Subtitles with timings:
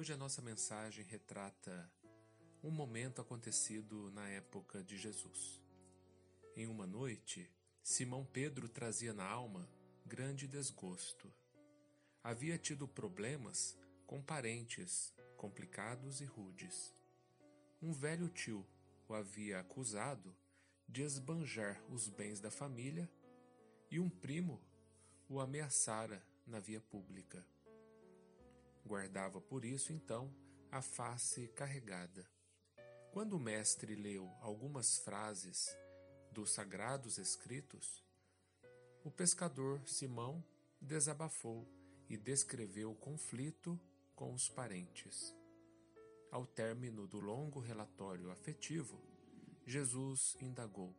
[0.00, 1.92] Hoje a nossa mensagem retrata
[2.64, 5.62] um momento acontecido na época de Jesus.
[6.56, 7.52] Em uma noite,
[7.82, 9.68] Simão Pedro trazia na alma
[10.06, 11.30] grande desgosto.
[12.24, 13.76] Havia tido problemas
[14.06, 16.94] com parentes complicados e rudes.
[17.82, 18.66] Um velho tio
[19.06, 20.34] o havia acusado
[20.88, 23.06] de esbanjar os bens da família
[23.90, 24.62] e um primo
[25.28, 27.44] o ameaçara na via pública.
[28.90, 30.34] Guardava por isso, então,
[30.68, 32.28] a face carregada.
[33.12, 35.68] Quando o mestre leu algumas frases
[36.32, 38.04] dos sagrados escritos,
[39.04, 40.44] o pescador Simão
[40.80, 41.68] desabafou
[42.08, 43.80] e descreveu o conflito
[44.16, 45.32] com os parentes.
[46.28, 49.00] Ao término do longo relatório afetivo,
[49.64, 50.92] Jesus indagou: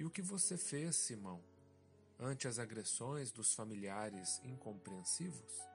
[0.00, 1.44] E o que você fez, Simão,
[2.18, 5.71] ante as agressões dos familiares incompreensivos?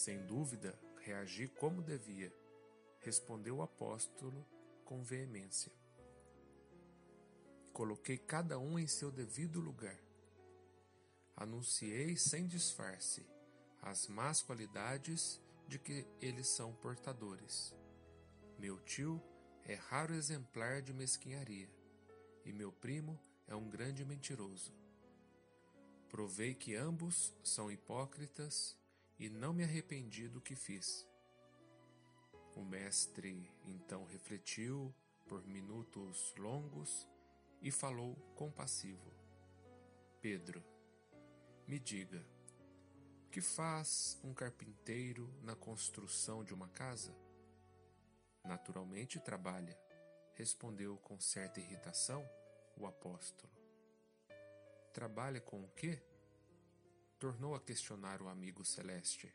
[0.00, 2.34] Sem dúvida, reagi como devia,
[3.00, 4.46] respondeu o apóstolo
[4.82, 5.70] com veemência.
[7.70, 10.00] Coloquei cada um em seu devido lugar.
[11.36, 13.26] Anunciei sem disfarce
[13.82, 17.76] as más qualidades de que eles são portadores.
[18.58, 19.22] Meu tio
[19.64, 21.68] é raro exemplar de mesquinharia,
[22.46, 24.72] e meu primo é um grande mentiroso.
[26.08, 28.79] Provei que ambos são hipócritas
[29.20, 31.06] e não me arrependi do que fiz.
[32.56, 34.92] O mestre então refletiu
[35.28, 37.06] por minutos longos
[37.60, 39.12] e falou compassivo:
[40.22, 40.64] Pedro,
[41.68, 42.26] me diga,
[43.30, 47.14] que faz um carpinteiro na construção de uma casa?
[48.42, 49.78] Naturalmente trabalha,
[50.32, 52.26] respondeu com certa irritação
[52.74, 53.52] o apóstolo.
[54.94, 56.02] Trabalha com o quê?
[57.20, 59.30] Tornou a questionar o amigo celeste.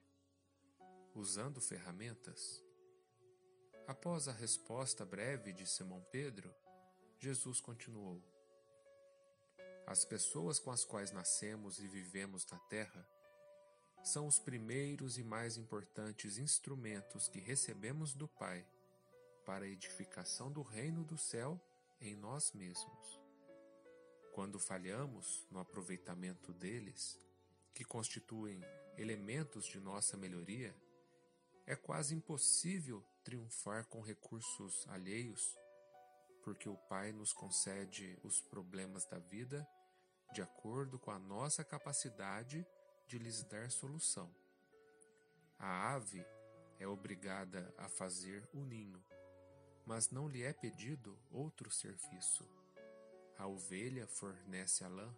[1.13, 2.63] Usando ferramentas?
[3.88, 6.51] Após a resposta breve de Simão Pedro,
[7.19, 8.19] Jesus continuou:
[9.85, 13.07] As pessoas com as quais nascemos e vivemos na terra
[14.03, 18.66] são os primeiros e mais importantes instrumentos que recebemos do Pai
[19.46, 21.62] para a edificação do reino do céu
[22.02, 23.22] em nós mesmos.
[24.34, 27.23] Quando falhamos no aproveitamento deles,
[27.75, 28.63] que constituem
[28.97, 30.73] elementos de nossa melhoria,
[31.67, 35.57] é quase impossível triunfar com recursos alheios,
[36.41, 39.67] porque o Pai nos concede os problemas da vida
[40.31, 42.65] de acordo com a nossa capacidade
[43.07, 44.33] de lhes dar solução.
[45.59, 46.25] A ave
[46.79, 49.03] é obrigada a fazer o ninho,
[49.85, 52.47] mas não lhe é pedido outro serviço.
[53.37, 55.13] A ovelha fornece a lã,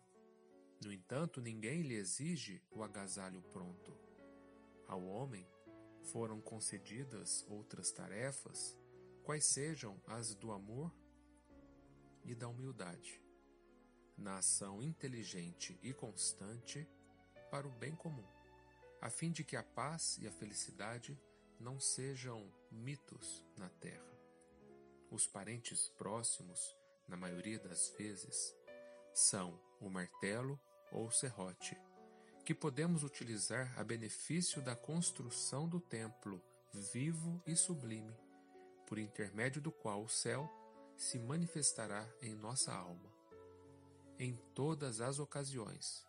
[0.84, 3.98] no entanto, ninguém lhe exige o agasalho pronto.
[4.88, 5.46] Ao homem
[6.04, 8.78] foram concedidas outras tarefas,
[9.24, 10.94] quais sejam as do amor
[12.24, 13.22] e da humildade,
[14.18, 16.88] na ação inteligente e constante
[17.50, 18.28] para o bem comum,
[19.02, 21.20] a fim de que a paz e a felicidade
[21.60, 24.18] não sejam mitos na terra.
[25.10, 26.76] Os parentes próximos,
[27.08, 28.56] na maioria das vezes,
[29.14, 30.60] são o martelo
[30.92, 31.78] ou serrote,
[32.46, 36.42] que podemos utilizar a benefício da construção do templo
[36.74, 38.16] vivo e sublime,
[38.86, 40.50] por intermédio do qual o céu
[40.96, 43.14] se manifestará em nossa alma.
[44.20, 46.06] Em todas as ocasiões,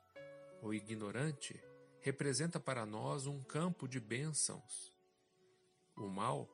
[0.63, 1.61] o ignorante
[2.01, 4.95] representa para nós um campo de bênçãos.
[5.97, 6.49] O mal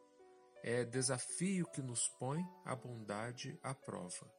[0.62, 4.32] é desafio que nos põe a bondade à prova.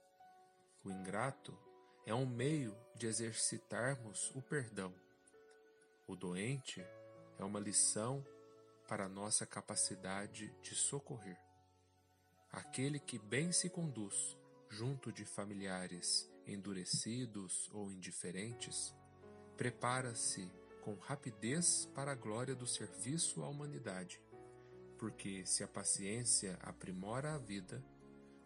[0.84, 1.58] O ingrato
[2.06, 4.94] é um meio de exercitarmos o perdão.
[6.08, 6.82] O doente
[7.38, 8.26] é uma lição
[8.88, 11.38] para nossa capacidade de socorrer.
[12.52, 14.38] Aquele que bem se conduz
[14.70, 18.94] junto de familiares endurecidos ou indiferentes,
[19.58, 20.50] prepara-se
[20.82, 24.22] com rapidez para a glória do serviço à humanidade,
[24.98, 27.84] porque se a paciência aprimora a vida,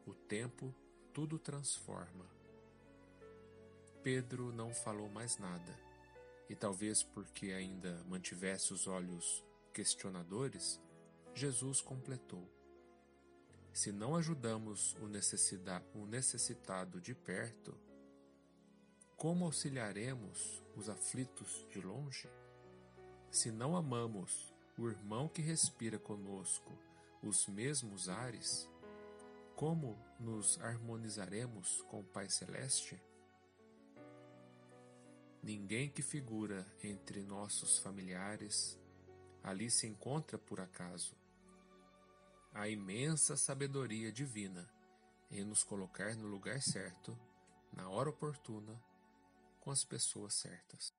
[0.05, 0.73] o tempo
[1.13, 2.38] tudo transforma.
[4.03, 5.77] Pedro não falou mais nada,
[6.49, 9.43] e talvez porque ainda mantivesse os olhos
[9.73, 10.81] questionadores,
[11.33, 12.49] Jesus completou:
[13.73, 17.77] Se não ajudamos o, o necessitado de perto,
[19.17, 22.29] como auxiliaremos os aflitos de longe?
[23.29, 26.71] Se não amamos o irmão que respira conosco
[27.21, 28.69] os mesmos ares,
[29.55, 32.97] como nos harmonizaremos com o Pai Celeste?
[35.41, 38.77] Ninguém que figura entre nossos familiares
[39.41, 41.15] ali se encontra por acaso
[42.53, 44.69] a imensa sabedoria divina
[45.31, 47.17] em nos colocar no lugar certo,
[47.71, 48.83] na hora oportuna,
[49.61, 50.98] com as pessoas certas.